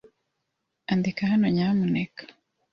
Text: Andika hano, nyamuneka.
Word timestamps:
Andika 0.91 1.23
hano, 1.31 1.45
nyamuneka. 1.55 2.23